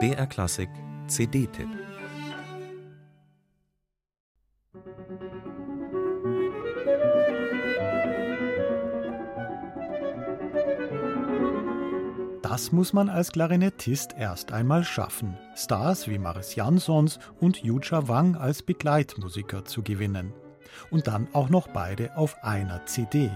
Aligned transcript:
BR 0.00 0.26
Klassik 0.26 0.68
CD-Tipp 1.06 1.68
Das 12.42 12.72
muss 12.72 12.92
man 12.92 13.08
als 13.08 13.30
Klarinettist 13.30 14.16
erst 14.18 14.52
einmal 14.52 14.82
schaffen, 14.82 15.38
Stars 15.54 16.08
wie 16.08 16.18
Maris 16.18 16.56
Jansons 16.56 17.20
und 17.38 17.62
Yuja 17.62 18.08
Wang 18.08 18.34
als 18.34 18.64
Begleitmusiker 18.64 19.64
zu 19.64 19.84
gewinnen. 19.84 20.32
Und 20.90 21.06
dann 21.06 21.28
auch 21.32 21.48
noch 21.48 21.68
beide 21.68 22.16
auf 22.16 22.42
einer 22.42 22.84
CD. 22.86 23.30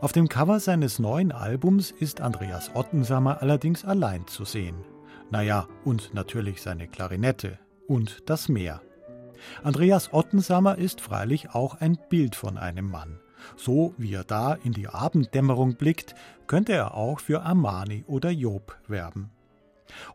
Auf 0.00 0.12
dem 0.12 0.28
Cover 0.28 0.60
seines 0.60 0.98
neuen 0.98 1.32
Albums 1.32 1.90
ist 1.90 2.20
Andreas 2.20 2.70
Ottensammer 2.74 3.42
allerdings 3.42 3.84
allein 3.84 4.26
zu 4.26 4.44
sehen. 4.44 4.76
Naja, 5.30 5.68
und 5.84 6.12
natürlich 6.14 6.62
seine 6.62 6.88
Klarinette 6.88 7.58
und 7.86 8.28
das 8.28 8.48
Meer. 8.48 8.80
Andreas 9.62 10.12
Ottensammer 10.12 10.78
ist 10.78 11.00
freilich 11.00 11.50
auch 11.54 11.80
ein 11.80 11.98
Bild 12.08 12.36
von 12.36 12.58
einem 12.58 12.90
Mann. 12.90 13.20
So 13.56 13.94
wie 13.96 14.14
er 14.14 14.24
da 14.24 14.54
in 14.54 14.72
die 14.72 14.88
Abenddämmerung 14.88 15.76
blickt, 15.76 16.14
könnte 16.46 16.72
er 16.72 16.94
auch 16.94 17.20
für 17.20 17.42
Armani 17.42 18.04
oder 18.06 18.30
Job 18.30 18.76
werben. 18.86 19.30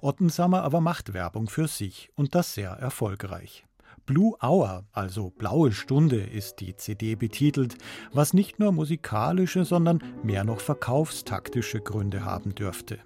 Ottensammer 0.02 0.64
aber 0.64 0.82
macht 0.82 1.14
Werbung 1.14 1.48
für 1.48 1.68
sich 1.68 2.10
und 2.16 2.36
das 2.36 2.54
sehr 2.54 2.72
erfolgreich. 2.72 3.66
Blue 4.06 4.36
Hour, 4.42 4.86
also 4.92 5.32
Blaue 5.32 5.72
Stunde, 5.72 6.18
ist 6.18 6.60
die 6.60 6.76
CD 6.76 7.16
betitelt, 7.16 7.76
was 8.14 8.34
nicht 8.34 8.60
nur 8.60 8.72
musikalische, 8.72 9.66
sondern 9.66 10.04
mehr 10.24 10.44
noch 10.44 10.60
verkaufstaktische 10.60 11.82
Gründe 11.82 12.24
haben 12.24 12.54
dürfte. 12.54 13.00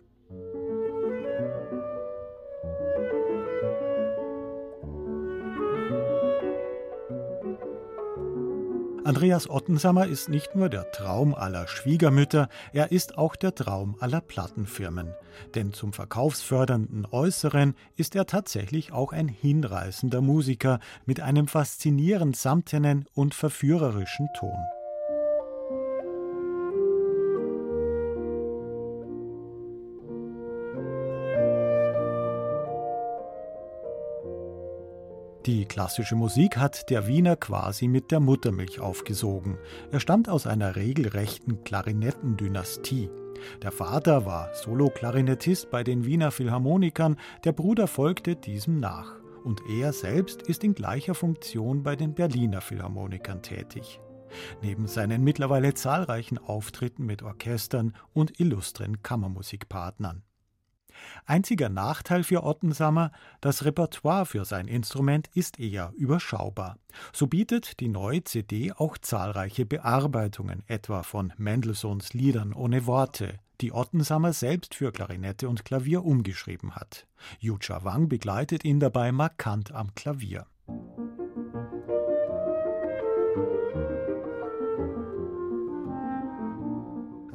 Andreas 9.06 9.50
Ottensammer 9.50 10.08
ist 10.08 10.30
nicht 10.30 10.56
nur 10.56 10.70
der 10.70 10.92
Traum 10.92 11.34
aller 11.34 11.68
Schwiegermütter, 11.68 12.50
er 12.74 12.92
ist 12.92 13.18
auch 13.18 13.36
der 13.36 13.56
Traum 13.56 13.96
aller 14.00 14.22
Plattenfirmen. 14.22 15.14
Denn 15.56 15.74
zum 15.74 15.94
verkaufsfördernden 15.94 17.08
Äußeren 17.10 17.76
ist 17.96 18.16
er 18.16 18.26
tatsächlich 18.26 18.92
auch 18.92 19.14
ein 19.14 19.28
hinreißender 19.28 20.22
Musiker 20.22 20.80
mit 21.06 21.22
einem 21.22 21.48
faszinierend 21.48 22.36
samtenen 22.36 23.06
und 23.14 23.34
verführerischen 23.34 24.28
Ton. 24.38 24.60
Die 35.46 35.66
klassische 35.66 36.16
Musik 36.16 36.58
hat 36.58 36.90
der 36.90 37.08
Wiener 37.08 37.38
quasi 37.38 37.88
mit 37.88 38.12
der 38.12 38.20
Muttermilch 38.20 38.82
aufgesogen. 38.82 39.58
Er 39.90 40.02
stammt 40.02 40.28
aus 40.28 40.46
einer 40.46 40.76
regelrechten 40.76 41.64
Klarinettendynastie. 41.64 43.10
Der 43.62 43.72
Vater 43.72 44.26
war 44.26 44.54
Solo-Klarinettist 44.54 45.70
bei 45.72 45.84
den 45.84 46.06
Wiener 46.06 46.32
Philharmonikern, 46.32 47.18
der 47.46 47.54
Bruder 47.54 47.88
folgte 47.88 48.36
diesem 48.36 48.82
nach. 48.82 49.16
Und 49.46 49.62
er 49.70 49.94
selbst 49.94 50.42
ist 50.42 50.66
in 50.66 50.76
gleicher 50.76 51.16
Funktion 51.16 51.84
bei 51.84 51.96
den 51.96 52.14
Berliner 52.14 52.60
Philharmonikern 52.60 53.42
tätig. 53.42 54.02
Neben 54.62 54.88
seinen 54.88 55.24
mittlerweile 55.24 55.74
zahlreichen 55.74 56.38
Auftritten 56.38 57.06
mit 57.06 57.24
Orchestern 57.24 57.96
und 58.14 58.42
illustren 58.42 59.02
Kammermusikpartnern. 59.02 60.24
Einziger 61.26 61.70
Nachteil 61.70 62.24
für 62.24 62.44
Ottensammer, 62.44 63.12
das 63.42 63.66
Repertoire 63.66 64.26
für 64.26 64.46
sein 64.46 64.68
Instrument 64.68 65.30
ist 65.34 65.60
eher 65.60 65.94
überschaubar. 65.96 66.78
So 67.14 67.28
bietet 67.28 67.80
die 67.80 67.88
neue 67.88 68.24
CD 68.24 68.72
auch 68.72 68.98
zahlreiche 68.98 69.66
Bearbeitungen, 69.66 70.64
etwa 70.68 71.04
von 71.04 71.34
Mendelssohns 71.38 72.14
Liedern 72.14 72.54
ohne 72.54 72.86
Worte, 72.86 73.40
die 73.62 73.74
Ottensammer 73.74 74.34
selbst 74.34 74.76
für 74.76 74.92
Klarinette 74.92 75.50
und 75.50 75.66
Klavier 75.66 76.06
umgeschrieben 76.06 76.76
hat. 76.76 77.08
Yucha 77.40 77.84
Wang 77.84 78.08
begleitet 78.08 78.64
ihn 78.64 78.80
dabei 78.80 79.12
markant 79.12 79.72
am 79.72 79.94
Klavier. 79.96 80.46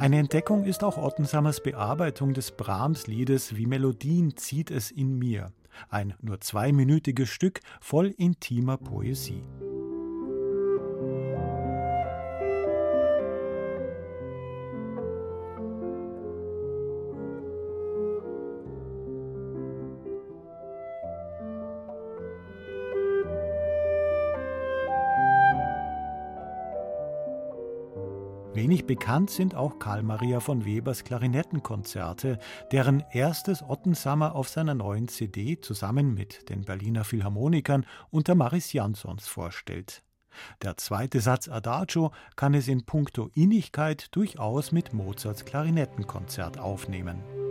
Eine 0.05 0.19
Entdeckung 0.19 0.65
ist 0.65 0.85
auch 0.85 0.99
Ottensammers 0.99 1.63
Bearbeitung 1.63 2.35
des 2.35 2.51
Brahms-Liedes 2.51 3.57
Wie 3.57 3.65
Melodien 3.65 4.37
zieht 4.37 4.71
es 4.71 4.91
in 4.91 5.19
mir. 5.19 5.51
Ein 5.89 6.13
nur 6.21 6.43
zweiminütiges 6.43 7.31
Stück 7.31 7.61
voll 7.81 8.09
intimer 8.19 8.77
Poesie. 8.77 9.41
Wenig 28.55 28.87
bekannt 28.87 29.31
sind 29.31 29.57
auch 29.57 29.81
Karl 29.81 30.05
Maria 30.05 30.39
von 30.39 30.65
Webers 30.65 31.03
Klarinettenkonzerte, 31.03 32.39
deren 32.71 33.03
erstes 33.11 33.65
Ottensammer 33.69 34.37
auf 34.37 34.49
seiner 34.49 34.75
neuen 34.75 35.09
CD 35.09 35.61
zusammen 35.61 36.15
mit 36.15 36.49
den 36.51 36.63
Berliner 36.63 37.03
Philharmonikern 37.03 37.85
unter 38.11 38.37
Maris 38.37 38.73
Jansons 38.73 39.27
vorstellt. 39.27 40.05
Der 40.63 40.77
zweite 40.77 41.21
Satz 41.21 41.49
Adagio 41.49 42.13
kann 42.37 42.55
es 42.55 42.69
in 42.69 42.87
puncto 42.87 43.29
Innigkeit 43.35 44.15
durchaus 44.15 44.71
mit 44.71 44.93
Mozarts 44.93 45.45
Klarinettenkonzert 45.45 46.57
aufnehmen. 46.57 47.44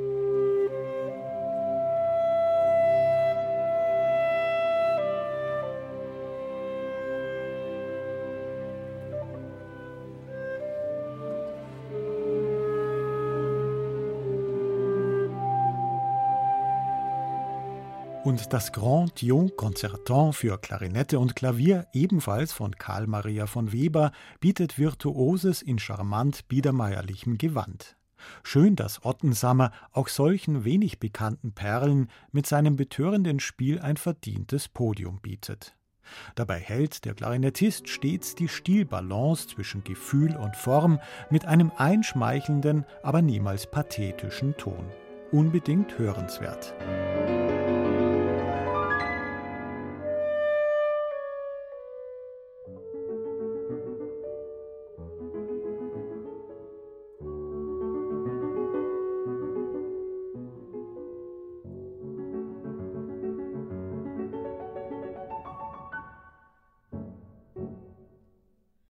Und 18.24 18.54
das 18.54 18.72
Grand 18.72 19.20
Dion 19.20 19.56
Concertant 19.56 20.36
für 20.36 20.58
Klarinette 20.58 21.20
und 21.20 21.36
Klavier, 21.36 21.88
ebenfalls 21.94 22.54
von 22.54 22.76
Karl 22.76 23.08
Maria 23.08 23.48
von 23.48 23.74
Weber, 23.74 24.12
bietet 24.40 24.80
Virtuoses 24.80 25.62
in 25.62 25.78
charmant 25.78 26.48
biedermeierlichem 26.48 27.38
Gewand. 27.38 27.98
Schön, 28.44 28.78
dass 28.78 29.04
Ottensammer 29.04 29.72
auch 29.92 30.08
solchen 30.08 30.64
wenig 30.64 31.00
bekannten 31.00 31.52
Perlen 31.52 32.10
mit 32.32 32.48
seinem 32.48 32.78
betörenden 32.78 33.42
Spiel 33.42 33.80
ein 33.80 33.98
verdientes 33.98 34.70
Podium 34.70 35.20
bietet. 35.20 35.76
Dabei 36.36 36.60
hält 36.60 37.06
der 37.06 37.16
Klarinettist 37.16 37.90
stets 37.90 38.36
die 38.36 38.48
Stilbalance 38.48 39.48
zwischen 39.50 39.84
Gefühl 39.84 40.36
und 40.36 40.56
Form 40.56 41.00
mit 41.30 41.46
einem 41.46 41.72
einschmeichelnden, 41.76 42.86
aber 43.02 43.22
niemals 43.22 43.70
pathetischen 43.70 44.56
Ton. 44.58 44.86
Unbedingt 45.32 45.98
hörenswert. 45.98 46.74